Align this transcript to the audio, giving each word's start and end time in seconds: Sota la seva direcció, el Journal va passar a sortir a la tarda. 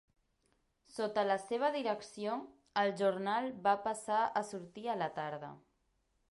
Sota 0.93 1.25
la 1.31 1.35
seva 1.43 1.69
direcció, 1.75 2.39
el 2.85 2.95
Journal 3.03 3.53
va 3.69 3.77
passar 3.87 4.25
a 4.43 4.47
sortir 4.51 4.91
a 4.97 5.01
la 5.05 5.15
tarda. 5.23 5.55